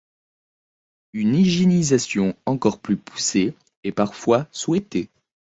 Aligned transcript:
Une 1.13 1.35
hygiénisation 1.35 2.35
encore 2.47 2.79
plus 2.79 2.97
poussée 2.97 3.53
est 3.83 3.91
parfois 3.91 4.47
souhaitée. 4.51 5.11